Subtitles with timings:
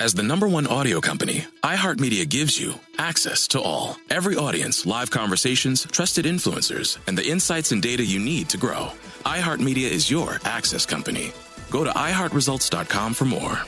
[0.00, 3.98] As the number one audio company, iHeartMedia gives you access to all.
[4.08, 8.92] Every audience, live conversations, trusted influencers, and the insights and data you need to grow.
[9.26, 11.32] iHeartMedia is your access company.
[11.68, 13.58] Go to iHeartResults.com for more.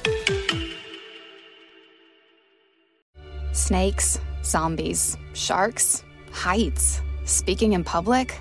[3.53, 6.03] Snakes, zombies, sharks,
[6.33, 8.41] heights, speaking in public.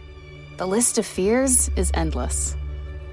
[0.56, 2.56] The list of fears is endless.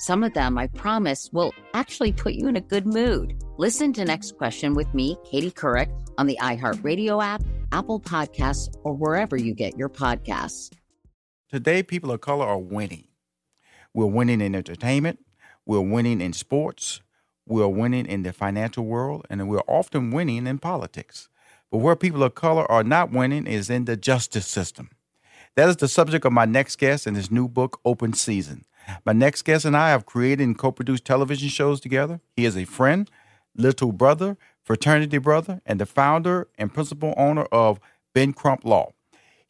[0.00, 3.42] Some of them, I promise, will actually put you in a good mood.
[3.56, 8.94] Listen to Next Question with me, Katie Couric, on the iHeartRadio app, Apple Podcasts, or
[8.94, 10.72] wherever you get your podcasts.
[11.50, 13.08] Today, people of color are winning.
[13.92, 15.18] We're winning in entertainment,
[15.66, 17.00] we're winning in sports,
[17.44, 21.28] we're winning in the financial world, and we're often winning in politics.
[21.72, 24.90] But where people of color are not winning is in the justice system.
[25.56, 28.64] That is the subject of my next guest in his new book, Open Season.
[29.04, 32.20] My next guest and I have created and co produced television shows together.
[32.36, 33.10] He is a friend,
[33.56, 37.80] little brother, fraternity brother, and the founder and principal owner of
[38.14, 38.92] Ben Crump Law.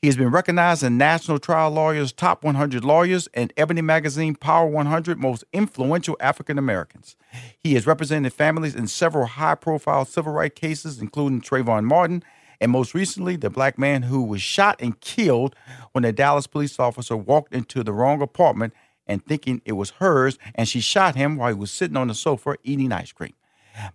[0.01, 4.69] He has been recognized in National Trial Lawyers Top 100 Lawyers and Ebony Magazine Power
[4.69, 7.17] 100 Most Influential African Americans.
[7.59, 12.23] He has represented families in several high profile civil rights cases, including Trayvon Martin,
[12.61, 15.55] and most recently, the black man who was shot and killed
[15.93, 18.75] when a Dallas police officer walked into the wrong apartment
[19.09, 22.15] and thinking it was hers, and she shot him while he was sitting on the
[22.15, 23.35] sofa eating ice cream.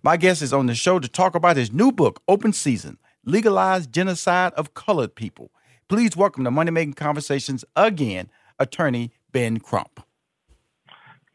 [0.02, 3.92] My guest is on the show to talk about his new book, Open Season Legalized
[3.92, 5.50] Genocide of Colored People.
[5.88, 10.04] Please welcome to Money Making Conversations again, attorney Ben Crump.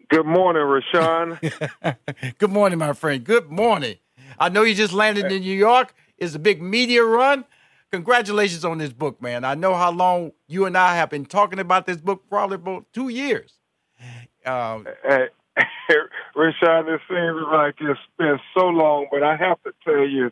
[0.09, 1.39] Good morning, Rushion.
[2.39, 3.23] Good morning, my friend.
[3.23, 3.97] Good morning.
[4.39, 5.93] I know you just landed in New York.
[6.17, 7.45] It's a big media run.
[7.91, 9.43] Congratulations on this book, man.
[9.43, 12.85] I know how long you and I have been talking about this book, probably about
[12.93, 13.58] two years.
[14.45, 15.27] Um, hey,
[16.35, 20.31] Rushion, it seems like it's been so long, but I have to tell you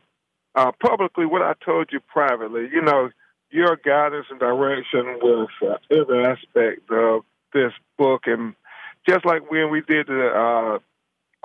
[0.56, 2.68] uh, publicly what I told you privately.
[2.72, 3.10] You know,
[3.50, 7.22] your guidance and direction with uh, every aspect of
[7.54, 8.56] this book, and
[9.08, 10.80] just like when we did the uh,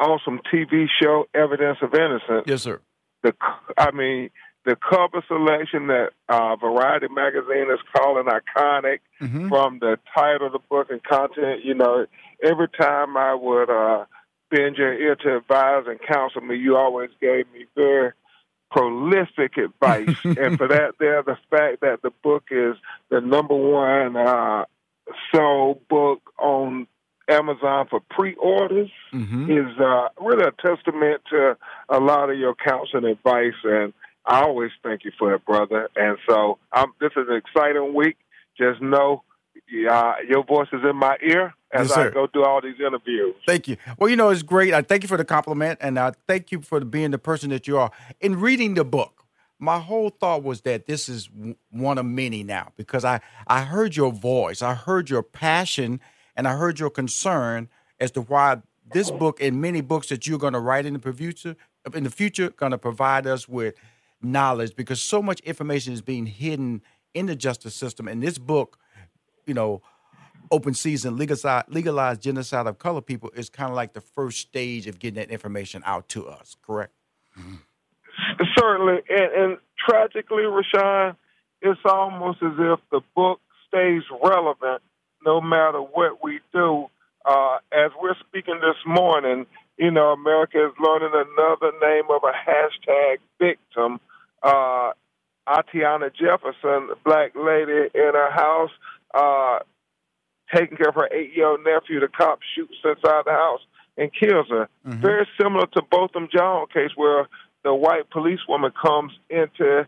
[0.02, 2.44] awesome TV show Evidence of Innocence.
[2.46, 2.80] Yes, sir.
[3.22, 3.34] The,
[3.78, 4.30] I mean,
[4.64, 9.48] the cover selection that uh, Variety magazine is calling iconic mm-hmm.
[9.48, 11.64] from the title of the book and content.
[11.64, 12.06] You know,
[12.42, 14.04] every time I would uh,
[14.50, 18.12] bend your ear to advise and counsel me, you always gave me very
[18.70, 20.16] prolific advice.
[20.24, 22.76] and for that, there, the fact that the book is
[23.10, 24.64] the number one uh,
[25.34, 26.86] sold book on
[27.28, 29.50] Amazon for pre-orders mm-hmm.
[29.50, 31.56] is uh, really a testament to
[31.88, 33.92] a lot of your counsel and advice and
[34.24, 35.88] I always thank you for it, brother.
[35.96, 38.16] And so um, this is an exciting week.
[38.56, 39.22] Just know
[39.90, 43.34] uh, your voice is in my ear as yes, I go through all these interviews.
[43.46, 43.76] Thank you.
[43.98, 44.74] Well, you know, it's great.
[44.74, 47.66] I thank you for the compliment, and I thank you for being the person that
[47.66, 47.90] you are.
[48.20, 49.24] In reading the book,
[49.58, 51.30] my whole thought was that this is
[51.70, 56.00] one of many now because I, I heard your voice, I heard your passion,
[56.36, 57.68] and I heard your concern
[57.98, 58.60] as to why
[58.92, 61.56] this book and many books that you're going to write in the future
[61.94, 63.74] in the future going to provide us with
[64.22, 66.82] knowledge because so much information is being hidden
[67.14, 68.08] in the justice system.
[68.08, 68.78] And this book,
[69.46, 69.82] you know,
[70.50, 74.86] open season legalized, legalized genocide of color people is kind of like the first stage
[74.86, 76.56] of getting that information out to us.
[76.62, 76.92] Correct?
[77.38, 77.56] Mm-hmm.
[78.58, 81.16] Certainly, and, and tragically, Rushion,
[81.60, 84.82] it's almost as if the book stays relevant
[85.24, 86.86] no matter what we do.
[87.24, 89.46] Uh, as we're speaking this morning,
[89.78, 94.00] you know, America is learning another name of a hashtag victim
[94.42, 94.92] uh,
[95.48, 98.70] Atiana Jefferson, the black lady in her house,
[99.14, 99.58] uh,
[100.54, 102.00] taking care of her eight year old nephew.
[102.00, 103.60] The cop shoots inside the house
[103.96, 104.68] and kills her.
[104.86, 105.00] Mm-hmm.
[105.00, 107.28] Very similar to Botham Jean case, where
[107.64, 109.86] the white policewoman comes into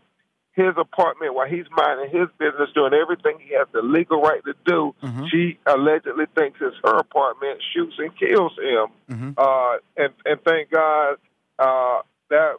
[0.53, 4.53] his apartment while he's minding his business, doing everything he has the legal right to
[4.65, 4.95] do.
[5.03, 5.25] Mm-hmm.
[5.29, 8.87] She allegedly thinks it's her apartment, shoots and kills him.
[9.09, 9.31] Mm-hmm.
[9.37, 11.17] Uh, and and thank God
[11.59, 12.55] uh, that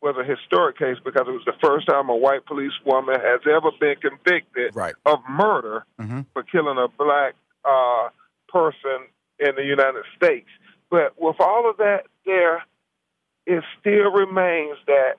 [0.00, 3.40] was a historic case because it was the first time a white police woman has
[3.46, 4.94] ever been convicted right.
[5.04, 6.20] of murder mm-hmm.
[6.32, 7.34] for killing a black
[7.64, 8.08] uh,
[8.48, 9.06] person
[9.38, 10.48] in the United States.
[10.90, 12.64] But with all of that there,
[13.46, 15.14] it still remains that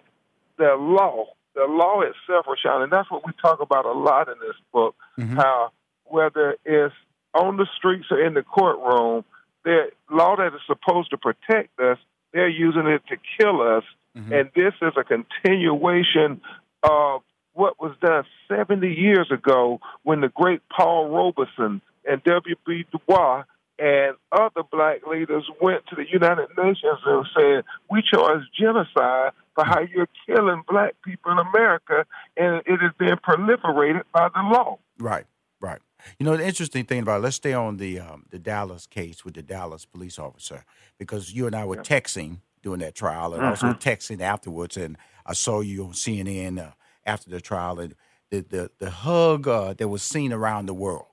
[0.57, 1.25] the law,
[1.55, 4.95] the law itself, Rushion, and that's what we talk about a lot in this book,
[5.17, 5.35] mm-hmm.
[5.35, 5.71] how
[6.05, 6.95] whether it's
[7.33, 9.23] on the streets or in the courtroom,
[9.63, 11.97] the law that is supposed to protect us,
[12.33, 13.83] they're using it to kill us.
[14.19, 14.33] Mm-hmm.
[14.33, 16.41] And this is a continuation
[16.83, 17.21] of
[17.53, 22.85] what was done 70 years ago when the great Paul Robeson and W.B.
[22.91, 23.43] Du Bois
[23.77, 29.65] and other black leaders went to the United Nations and said, We charge genocide for
[29.65, 32.05] how you're killing black people in America,
[32.35, 34.79] and it is being proliferated by the law.
[34.97, 35.25] Right,
[35.61, 35.79] right.
[36.17, 39.25] You know, the interesting thing about it, let's stay on the um, the Dallas case
[39.25, 40.63] with the Dallas police officer,
[40.97, 41.81] because you and I were yeah.
[41.81, 43.65] texting during that trial and mm-hmm.
[43.65, 46.71] also texting afterwards, and I saw you on CNN uh,
[47.05, 47.95] after the trial, and
[48.29, 51.05] the, the, the hug uh, that was seen around the world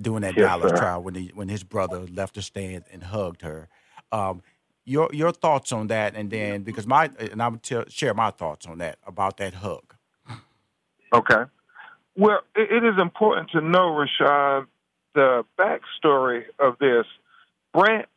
[0.00, 0.76] during that yes, Dallas sir.
[0.76, 3.68] trial when he, when his brother left the stand and hugged her.
[4.12, 4.42] Um,
[4.84, 8.30] your your thoughts on that, and then because my and I would tell, share my
[8.30, 9.94] thoughts on that about that hug.
[11.12, 11.42] Okay.
[12.16, 14.66] Well, it, it is important to know, Rushion,
[15.14, 17.04] the backstory of this.
[17.74, 18.08] Brandt,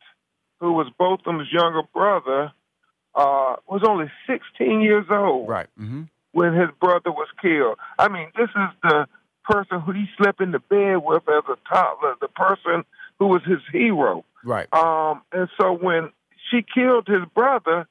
[0.62, 2.52] who was Botham's younger brother,
[3.16, 5.48] uh, was only 16 years old.
[5.48, 5.66] Right.
[5.78, 6.02] Mm-hmm.
[6.30, 7.78] When his brother was killed.
[7.98, 9.06] I mean, this is the
[9.44, 12.84] person who he slept in the bed with as a toddler, the person
[13.18, 14.24] who was his hero.
[14.44, 14.72] Right.
[14.72, 16.10] Um, and so when
[16.48, 17.88] she killed his brother,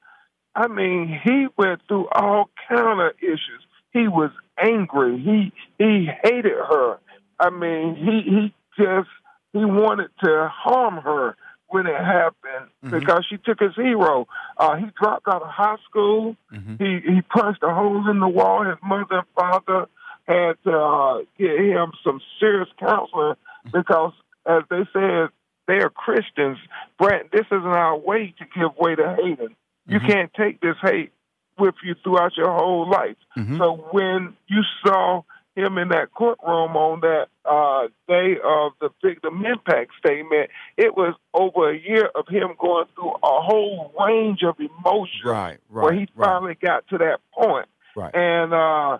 [0.56, 3.64] I mean, he went through all kind of issues.
[3.92, 5.20] He was angry.
[5.20, 7.00] He he hated her.
[7.38, 9.10] I mean, he he just
[9.52, 11.36] he wanted to harm her
[11.72, 13.00] when it happened mm-hmm.
[13.00, 14.28] because she took his hero.
[14.58, 16.36] Uh, he dropped out of high school.
[16.54, 16.76] Mm-hmm.
[16.84, 18.64] He he punched a hole in the wall.
[18.64, 19.88] His mother and father
[20.28, 23.36] had to uh, get him some serious counseling
[23.72, 24.14] because,
[24.46, 25.30] as they said,
[25.68, 26.58] they are Christians.
[27.00, 29.56] Brandt, this isn't our way to give way to hating.
[29.88, 30.08] You mm-hmm.
[30.08, 31.12] can't take this hate
[31.58, 33.18] with you throughout your whole life.
[33.38, 33.58] Mm-hmm.
[33.58, 35.24] So when you saw
[35.56, 41.13] him in that courtroom on that uh, day of the victim impact statement, it was
[41.33, 45.24] over a year of him going through a whole range of emotions.
[45.25, 45.83] Right, right.
[45.83, 46.59] Where he finally right.
[46.62, 47.68] got to that point.
[47.95, 48.15] Right.
[48.15, 49.00] And uh,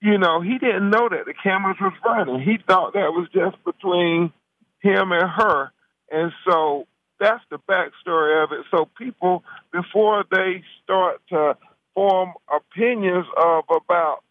[0.00, 2.40] you know, he didn't know that the cameras was running.
[2.40, 4.32] He thought that was just between
[4.80, 5.70] him and her.
[6.10, 6.88] And so
[7.20, 8.66] that's the backstory of it.
[8.70, 11.56] So people, before they start to
[11.94, 14.24] form opinions of about,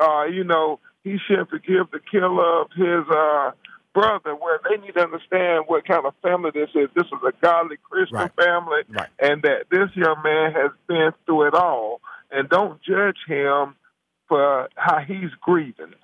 [0.00, 3.50] uh, you know, he should forgive the killer of his uh,
[3.94, 6.88] brother, where they need to understand what kind of family this is.
[6.94, 8.32] This is a godly Christian right.
[8.36, 9.08] family, right.
[9.18, 12.00] and that this young man has been through it all.
[12.30, 13.74] And don't judge him
[14.28, 15.94] for how he's grieving.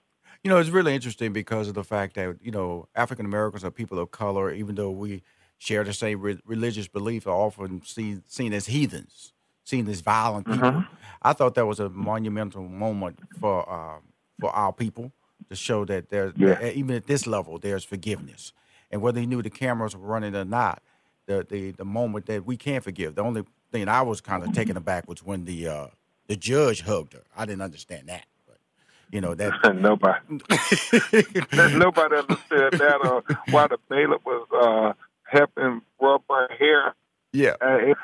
[0.43, 3.71] You know, it's really interesting because of the fact that you know African Americans are
[3.71, 5.23] people of color, even though we
[5.59, 9.33] share the same re- religious belief, are often seen seen as heathens,
[9.65, 10.71] seen as violent people.
[10.71, 10.95] Mm-hmm.
[11.23, 13.99] I thought that was a monumental moment for uh,
[14.41, 15.13] for our people
[15.49, 16.71] to show that there's yeah.
[16.71, 18.53] even at this level there's forgiveness,
[18.91, 20.83] and whether he knew the cameras were running or not,
[21.27, 23.15] the the the moment that we can forgive.
[23.15, 25.87] The only thing I was kind of taken aback was when the uh,
[26.27, 27.25] the judge hugged her.
[27.37, 28.27] I didn't understand that.
[28.47, 28.59] But,
[29.11, 30.19] you know that nobody
[31.77, 34.93] nobody understood that or why the bailiff was uh,
[35.25, 36.95] helping rub her hair.
[37.33, 37.97] Yeah, uh, it,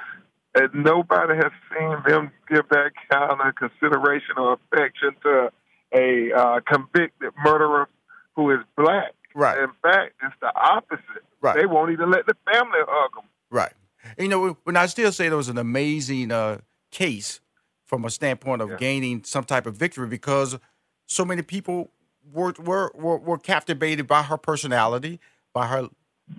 [0.55, 5.51] and nobody has seen them give that kind of consideration or affection to
[5.95, 7.89] a uh, convicted murderer
[8.37, 9.13] who is black.
[9.35, 9.59] Right.
[9.59, 11.25] In fact, it's the opposite.
[11.41, 11.57] Right.
[11.57, 13.25] They won't even let the family hug them.
[13.51, 13.73] Right.
[14.17, 16.59] And, you know, when I still say there was an amazing uh,
[16.91, 17.41] case
[17.85, 18.77] from a standpoint of yeah.
[18.77, 20.59] gaining some type of victory because
[21.07, 21.91] so many people
[22.33, 25.21] were, were were were captivated by her personality,
[25.53, 25.89] by her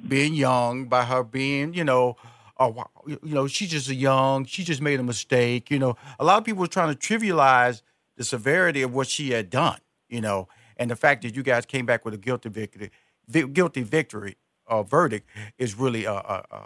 [0.07, 2.15] being young, by her being, you know,
[3.07, 5.69] you know, she's just a young, she just made a mistake.
[5.69, 7.81] You know, a lot of people were trying to trivialize
[8.17, 9.79] the severity of what she had done.
[10.09, 12.91] You know, and the fact that you guys came back with a guilty victory,
[13.53, 15.27] guilty victory uh, verdict
[15.57, 16.61] is really uh, uh, uh,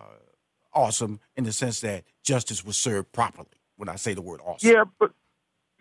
[0.74, 4.70] awesome in the sense that justice was served properly when I say the word awesome.
[4.70, 5.12] Yeah, but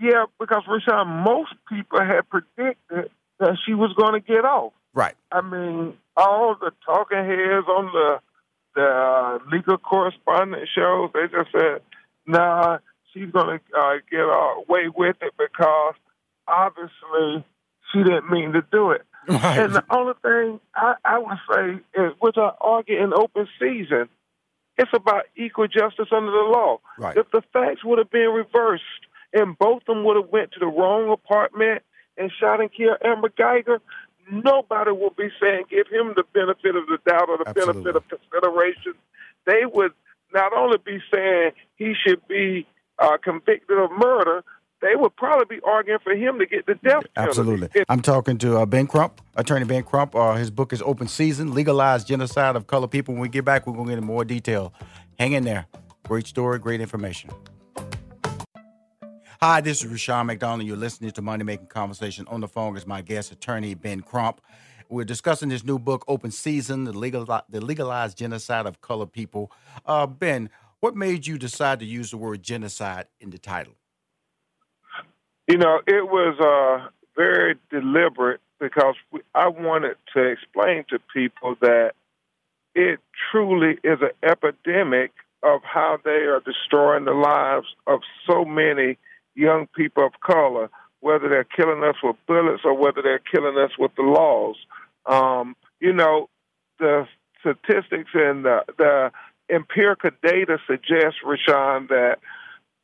[0.01, 4.73] yeah, because Rushion, most people had predicted that she was going to get off.
[4.95, 5.15] Right.
[5.31, 8.21] I mean, all the talking heads on the
[8.75, 11.81] the uh, legal correspondent shows, they just said,
[12.27, 12.79] "Nah,
[13.17, 15.95] she's going to uh, get away with it because
[16.47, 17.45] obviously
[17.93, 19.03] she didn't mean to do it.
[19.29, 19.59] Right.
[19.59, 24.09] And the only thing I, I would say is, which I argue in open season,
[24.79, 26.79] it's about equal justice under the law.
[26.99, 27.17] Right.
[27.17, 28.85] If the facts would have been reversed
[29.33, 31.83] and Botham would have went to the wrong apartment
[32.17, 33.81] and shot and killed Amber Geiger,
[34.31, 37.83] nobody would be saying give him the benefit of the doubt or the Absolutely.
[37.83, 38.95] benefit of consideration.
[39.45, 39.93] They would
[40.33, 42.67] not only be saying he should be
[42.99, 44.45] uh, convicted of murder,
[44.83, 47.31] they would probably be arguing for him to get the death penalty.
[47.31, 47.85] Absolutely.
[47.89, 50.15] I'm talking to uh, Ben Crump, attorney Ben Crump.
[50.15, 53.15] Uh, his book is Open Season, Legalized Genocide of Colored People.
[53.15, 54.75] When we get back, we're going to get into more detail.
[55.19, 55.67] Hang in there.
[56.05, 57.31] Great story, great information.
[59.41, 60.67] Hi, this is Rushion McDonald.
[60.67, 62.27] You're listening to Money Making Conversation.
[62.29, 64.41] On the phone is my guest attorney, Ben Crump.
[64.89, 69.51] We're discussing this new book, Open Season, the, legal, the legalized genocide of colored people.
[69.85, 70.49] Uh, ben,
[70.81, 73.75] what made you decide to use the word genocide in the title?
[75.49, 78.95] You know, it was uh, very deliberate because
[79.35, 81.93] I wanted to explain to people that
[82.75, 88.99] it truly is an epidemic of how they are destroying the lives of so many
[89.35, 90.69] young people of color,
[91.01, 94.57] whether they're killing us with bullets or whether they're killing us with the laws.
[95.07, 96.29] Um, you know,
[96.79, 97.07] the
[97.41, 99.13] statistics and the, the
[99.51, 102.19] empirical data suggests, Rushion, that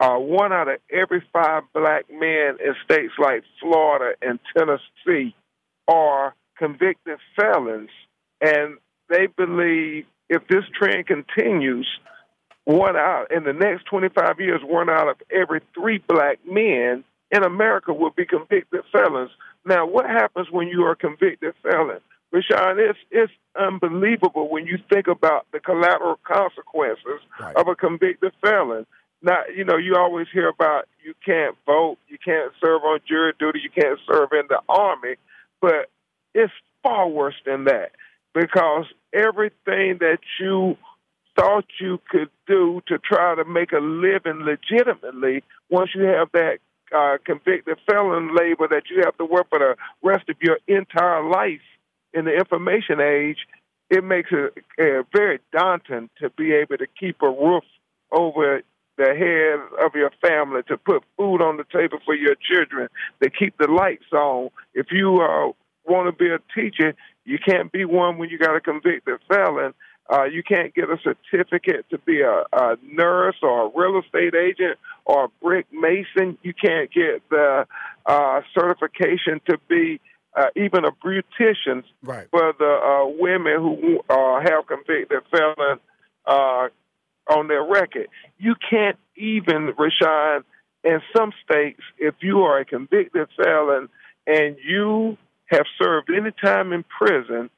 [0.01, 5.35] uh, one out of every five black men in states like Florida and Tennessee
[5.89, 7.91] are convicted felons.
[8.41, 8.79] And
[9.09, 11.89] they believe if this trend continues,
[12.65, 17.43] one out in the next 25 years, one out of every three black men in
[17.45, 19.31] America will be convicted felons.
[19.65, 22.01] Now, what happens when you are a convicted felon?
[22.33, 27.55] Rushion, it's, it's unbelievable when you think about the collateral consequences right.
[27.57, 28.87] of a convicted felon.
[29.21, 33.35] Not, you know, you always hear about you can't vote, you can't serve on jury
[33.39, 35.17] duty, you can't serve in the army,
[35.61, 35.91] but
[36.35, 37.93] it's far worse than that
[38.35, 40.77] because everything that you
[41.39, 46.59] thought you could do to try to make a living legitimately once you have that
[46.95, 51.27] uh, convicted felon label that you have to work for the rest of your entire
[51.29, 51.61] life
[52.15, 53.39] in the information age,
[53.91, 57.65] it makes it uh, very daunting to be able to keep a roof
[58.11, 58.63] over
[58.99, 62.89] the head of your family, to put food on the table for your children,
[63.23, 64.51] to keep the lights on.
[64.75, 65.53] If you uh,
[65.85, 69.75] want to be a teacher, you can't be one when you got a convicted felon.
[70.13, 74.35] Uh, you can't get a certificate to be a, a nurse or a real estate
[74.35, 76.37] agent or a brick mason.
[76.43, 77.67] You can't get the
[78.05, 80.01] uh, certification to be
[80.37, 82.29] uh, even a beautician right.
[82.31, 85.79] for the uh, women who uh, have convicted felon
[86.27, 86.69] uh,
[87.31, 88.09] on their record.
[88.39, 90.45] You can't even, Rushion,
[90.85, 93.89] in some states, if you are a convicted felon
[94.27, 97.51] and you have served any time in prison,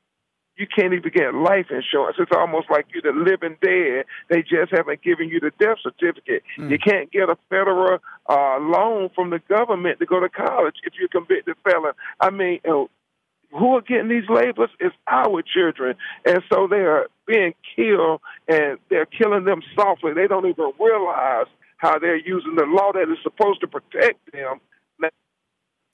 [0.56, 2.16] you can't even get life insurance.
[2.18, 4.04] It's almost like you're the living dead.
[4.30, 6.42] They just haven't given you the death certificate.
[6.58, 6.70] Mm.
[6.70, 10.94] You can't get a federal uh, loan from the government to go to college if
[10.98, 11.92] you're convicted felon.
[12.20, 12.84] I mean, uh,
[13.50, 18.78] who are getting these labels is our children, and so they are being killed, and
[18.90, 20.12] they're killing them softly.
[20.12, 21.46] They don't even realize
[21.76, 24.60] how they're using the law that is supposed to protect them.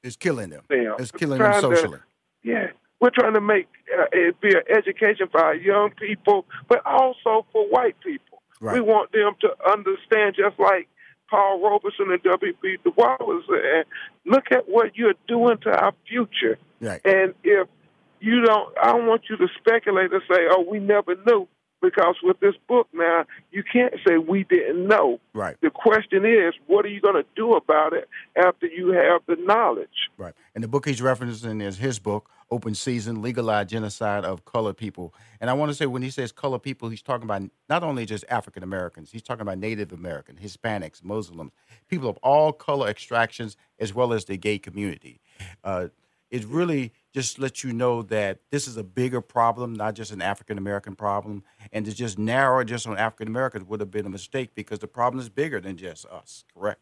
[0.02, 0.64] It's killing them.
[0.70, 1.98] It's killing them socially.
[1.98, 2.04] To,
[2.42, 2.66] yeah,
[3.00, 7.46] we're trying to make uh, it be an education for our young people, but also
[7.52, 8.42] for white people.
[8.60, 8.74] Right.
[8.74, 10.88] We want them to understand, just like
[11.30, 12.76] Paul Robeson and W.B.
[12.84, 13.84] Du Bois was saying,
[14.26, 16.58] look at what you're doing to our future.
[16.80, 17.00] Right.
[17.04, 17.68] And if
[18.20, 21.48] you don't, I don't want you to speculate and say, oh, we never knew
[21.80, 25.20] because with this book now, you can't say we didn't know.
[25.32, 25.56] Right.
[25.60, 29.36] The question is, what are you going to do about it after you have the
[29.36, 30.10] knowledge?
[30.18, 30.34] Right.
[30.54, 35.14] And the book he's referencing is his book, Open Season: Legalized Genocide of Colored People.
[35.40, 38.06] And I want to say, when he says colored people, he's talking about not only
[38.06, 39.10] just African Americans.
[39.10, 41.52] He's talking about Native American, Hispanics, Muslims,
[41.88, 45.20] people of all color extractions, as well as the gay community.
[45.64, 45.88] Uh,
[46.30, 50.22] it really just let you know that this is a bigger problem, not just an
[50.22, 51.42] African American problem.
[51.72, 54.78] And to just narrow it just on African Americans would have been a mistake because
[54.78, 56.80] the problem is bigger than just us, correct?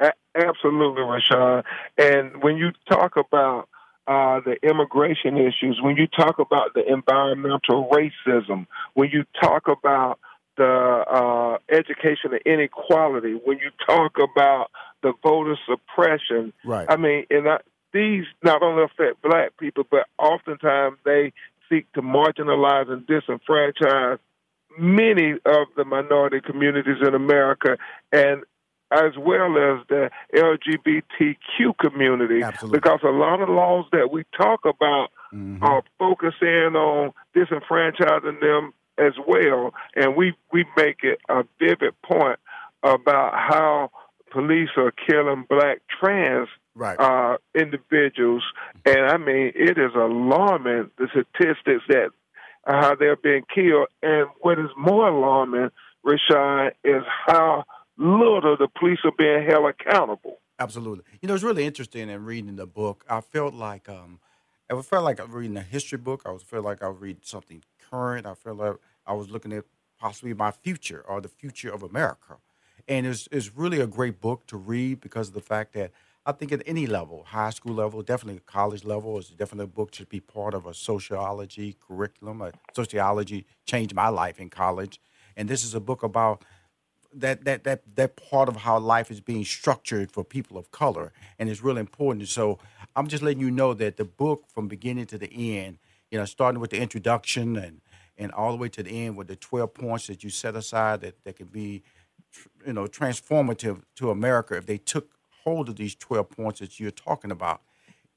[0.00, 1.62] A- absolutely, Rushion.
[1.96, 3.68] And when you talk about
[4.06, 10.18] uh, the immigration issues, when you talk about the environmental racism, when you talk about
[10.56, 14.70] the uh, education inequality, when you talk about
[15.02, 16.86] the voter suppression, right.
[16.88, 17.58] I mean, and I,
[17.92, 21.32] these not only affect black people, but oftentimes they
[21.68, 24.18] seek to marginalize and disenfranchise
[24.78, 27.76] many of the minority communities in America.
[28.12, 28.42] And
[28.90, 32.42] as well as the LGBTQ community.
[32.42, 32.78] Absolutely.
[32.78, 35.62] Because a lot of laws that we talk about mm-hmm.
[35.62, 39.74] are focusing on disenfranchising them as well.
[39.94, 42.38] And we, we make it a vivid point
[42.82, 43.90] about how
[44.30, 46.48] police are killing black trans
[46.78, 46.98] right.
[46.98, 48.44] uh, individuals.
[48.86, 52.10] And I mean, it is alarming the statistics that
[52.66, 53.88] uh, how they're being killed.
[54.02, 55.70] And what is more alarming,
[56.02, 57.64] Rushion, is how
[57.96, 60.38] little the police are being held accountable.
[60.58, 61.04] Absolutely.
[61.20, 63.04] You know, it's really interesting in reading the book.
[63.08, 64.18] I felt like um,
[64.70, 66.22] I felt like I was reading a history book.
[66.26, 68.26] I was felt like I was reading something current.
[68.26, 69.64] I felt like I was looking at
[70.00, 72.36] possibly my future or the future of America.
[72.86, 75.92] And it's, it's really a great book to read because of the fact that
[76.28, 79.94] I think at any level, high school level, definitely college level, is definitely a book
[79.94, 82.42] should be part of a sociology curriculum.
[82.42, 85.00] A sociology changed my life in college,
[85.38, 86.44] and this is a book about
[87.14, 91.14] that that that that part of how life is being structured for people of color,
[91.38, 92.28] and it's really important.
[92.28, 92.58] So
[92.94, 95.78] I'm just letting you know that the book, from beginning to the end,
[96.10, 97.80] you know, starting with the introduction and
[98.18, 101.00] and all the way to the end with the 12 points that you set aside
[101.00, 101.82] that that can be,
[102.66, 105.17] you know, transformative to America if they took
[105.48, 107.62] hold of these 12 points that you're talking about.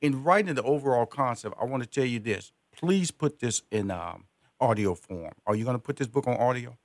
[0.02, 2.52] In writing the overall concept, I want to tell you this.
[2.76, 4.26] Please put this in um,
[4.60, 5.34] audio form.
[5.46, 6.78] Are you going to put this book on audio?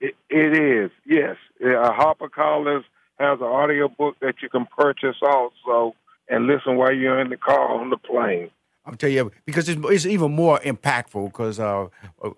[0.00, 1.36] it, it is, yes.
[1.62, 2.84] Uh, HarperCollins
[3.18, 5.94] has an audio book that you can purchase also
[6.28, 8.50] and listen while you're in the car on the plane.
[8.86, 11.88] I'm telling you because it's, it's even more impactful because uh,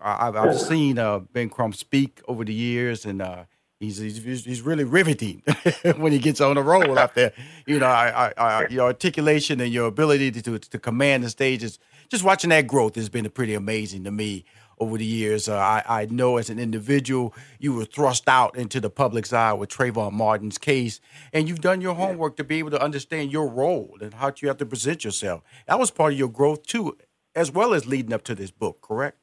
[0.02, 3.45] I've, I've, seen uh, Ben Crump speak over the years, and uh,
[3.83, 5.43] he's, he's, he's really riveting
[5.97, 7.33] when he gets on the roll out there.
[7.67, 11.62] You know, I, I, I, your articulation and your ability to to command the stage
[11.62, 14.45] is Just watching that growth has been pretty amazing to me
[14.79, 15.49] over the years.
[15.49, 19.53] Uh, I, I know as an individual, you were thrust out into the public's eye
[19.53, 21.01] with Trayvon Martin's case,
[21.33, 24.49] and you've done your homework to be able to understand your role and how you
[24.49, 25.43] have to present yourself.
[25.67, 26.97] That was part of your growth too,
[27.35, 28.81] as well as leading up to this book.
[28.83, 29.23] Correct?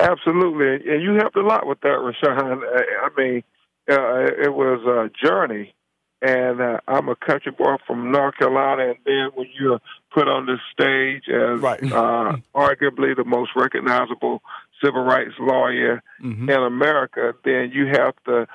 [0.00, 2.62] Absolutely, and you helped a lot with that, Rushion.
[2.62, 3.42] I mean,
[3.90, 5.74] uh, it was a journey,
[6.20, 9.80] and uh, I'm a country boy from North Carolina, and then when you're
[10.12, 11.82] put on the stage as right.
[11.92, 14.42] uh, arguably the most recognizable
[14.82, 16.48] civil rights lawyer mm-hmm.
[16.48, 18.46] in America, then you have to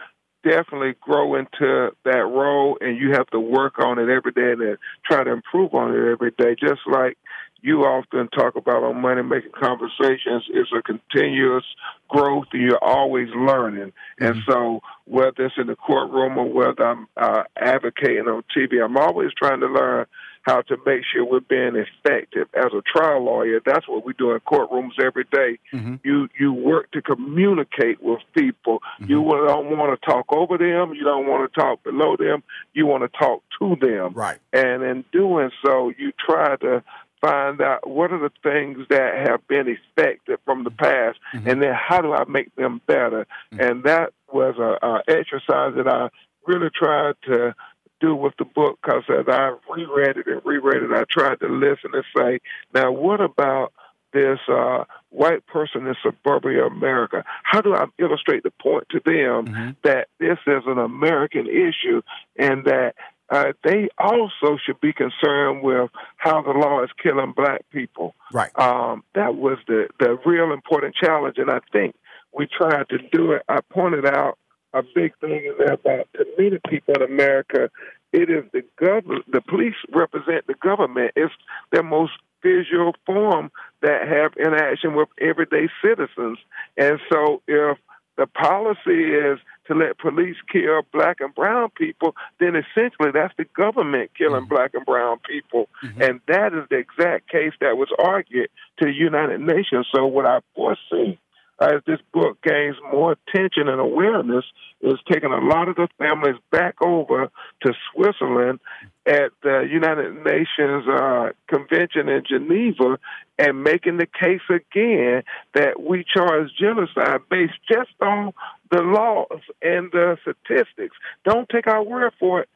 [0.44, 4.78] definitely grow into that role and you have to work on it every day and
[5.06, 6.56] try to improve on it every day.
[6.60, 7.18] Just like
[7.62, 11.63] you often talk about on money making conversations it's a continuous
[12.08, 14.26] growth and you're always learning mm-hmm.
[14.26, 18.98] and so whether it's in the courtroom or whether i'm uh, advocating on tv i'm
[18.98, 20.06] always trying to learn
[20.43, 24.32] how to make sure we're being effective as a trial lawyer that's what we do
[24.32, 25.60] in courtrooms every day.
[25.74, 25.95] Mm-hmm.
[26.04, 29.12] you you work to communicate with people mm-hmm.
[29.12, 32.43] you don't want to talk over them you don't want to talk below them
[32.74, 36.84] you want to talk to them right and in doing so you try to
[37.22, 41.48] find out what are the things that have been expected from the past, mm-hmm.
[41.48, 43.26] and then how do I make them better?
[43.54, 43.60] Mm-hmm.
[43.60, 46.10] And that was a, a exercise that I
[46.48, 47.54] really tried to
[48.00, 51.48] do with the book because as I reread it and reread it, I tried to
[51.48, 52.40] listen and say,
[52.74, 53.74] now what about
[54.14, 57.24] this uh, white person in suburbia America?
[57.44, 59.70] How do I illustrate the point to them mm-hmm.
[59.84, 62.02] that this is an American issue
[62.38, 62.96] and that
[63.32, 68.15] uh, they also should be concerned with how the law is killing black people.
[68.34, 68.52] Right.
[68.58, 71.96] Um, that was the, the real important challenge, and I think
[72.34, 73.44] we tried to do it.
[73.48, 74.38] I pointed out
[74.74, 77.70] a big thing in there about to many people in America,
[78.12, 79.32] it is the government.
[79.32, 81.12] The police represent the government.
[81.15, 81.34] It's
[81.72, 86.38] their most visual form that have interaction with everyday citizens,
[86.78, 87.78] and so if
[88.20, 93.46] the policy is to let police kill black and brown people, then essentially that's the
[93.56, 94.54] government killing mm-hmm.
[94.54, 95.70] black and brown people.
[95.82, 96.02] Mm-hmm.
[96.02, 99.88] And that is the exact case that was argued to the United Nations.
[99.96, 101.18] So what I foresee
[101.60, 104.45] as this book gains more attention and awareness,
[104.82, 107.30] is taking a lot of the families back over
[107.62, 108.60] to Switzerland
[109.06, 112.98] at the United Nations uh, convention in Geneva
[113.38, 118.34] and making the case again that we charge genocide based just on
[118.72, 120.95] the laws and the statistics.
[121.26, 122.50] Don't take our word for it.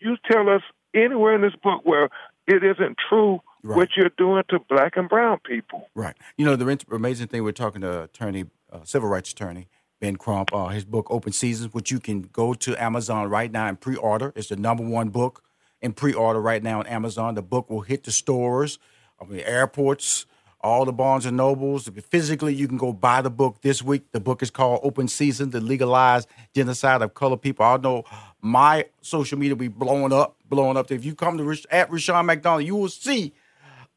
[0.00, 0.62] You tell us
[0.94, 2.10] anywhere in this book where
[2.46, 3.76] it isn't true right.
[3.76, 5.88] what you're doing to black and brown people.
[5.94, 6.16] Right.
[6.36, 9.68] You know, the amazing thing we're talking to attorney, uh, civil rights attorney
[10.00, 13.66] Ben Crump, uh, his book Open Seasons, which you can go to Amazon right now
[13.66, 14.32] and pre-order.
[14.34, 15.42] It's the number one book
[15.82, 17.34] in pre-order right now on Amazon.
[17.34, 18.78] The book will hit the stores,
[19.20, 20.24] I mean, airports,
[20.62, 21.88] all the Barnes and Nobles.
[22.08, 24.10] Physically, you can go buy the book this week.
[24.12, 27.64] The book is called Open Season: The Legalized Genocide of Colored People.
[27.64, 28.04] I know
[28.40, 30.90] my social media will be blowing up, blowing up.
[30.90, 33.32] If you come to Rich, at Rushion McDonald, you will see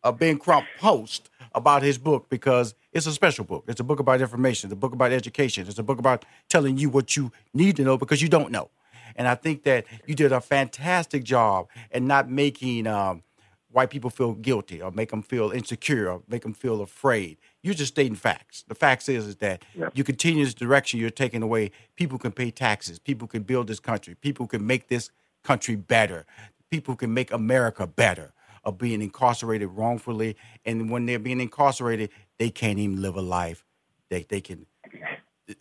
[0.03, 3.65] a Ben Crump post about his book because it's a special book.
[3.67, 4.67] It's a book about information.
[4.67, 5.67] It's a book about education.
[5.67, 8.69] It's a book about telling you what you need to know because you don't know.
[9.15, 13.23] And I think that you did a fantastic job in not making um,
[13.71, 17.37] white people feel guilty or make them feel insecure or make them feel afraid.
[17.61, 18.63] You're just stating facts.
[18.67, 19.89] The facts is, is that yeah.
[19.93, 21.71] you continue this direction you're taking away.
[21.95, 22.99] People can pay taxes.
[22.99, 24.15] People can build this country.
[24.15, 25.11] People can make this
[25.43, 26.25] country better.
[26.71, 30.35] People can make America better of being incarcerated wrongfully.
[30.65, 33.65] And when they're being incarcerated, they can't even live a life
[34.09, 34.65] that they can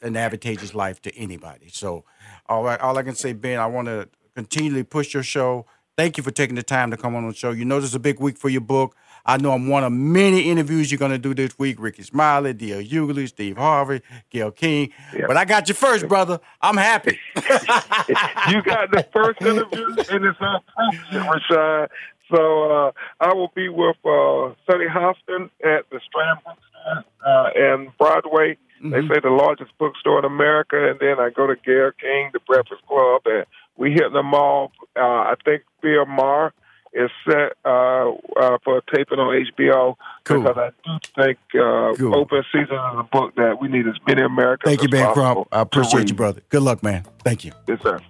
[0.00, 1.68] an advantageous life to anybody.
[1.68, 2.04] So
[2.46, 5.66] all right, all I can say, Ben, I want to continually push your show.
[5.96, 7.50] Thank you for taking the time to come on the show.
[7.50, 8.96] You know this is a big week for your book.
[9.24, 11.80] I know I'm one of many interviews you're going to do this week.
[11.80, 12.80] Rickey Smiley, D.L.
[12.80, 14.90] Hughley, Steve Harvey, Gayle King.
[15.14, 15.28] Yep.
[15.28, 16.40] But I got you first, brother.
[16.60, 17.20] I'm happy.
[17.36, 21.88] you got the first interview, and it's unfortunate, Rushion.
[22.34, 27.96] So uh, I will be with uh, Sunny Hostin at the Strand Bookstore uh, and
[27.98, 28.56] Broadway.
[28.82, 28.90] Mm-hmm.
[28.90, 32.40] They say the largest bookstore in America, and then I go to Gayle King, the
[32.40, 34.72] Breakfast Club, and we hit them all.
[34.96, 36.52] Uh, I think Bill Maher
[36.92, 40.42] is set uh, uh, for taping on HBO cool.
[40.42, 42.16] because I do think uh, cool.
[42.16, 44.68] Open Season is a book that we need as many Americans.
[44.68, 45.48] Thank you, Ben Crump.
[45.52, 46.42] I appreciate you, brother.
[46.48, 47.04] Good luck, man.
[47.24, 47.52] Thank you.
[47.68, 48.00] Yes, sir.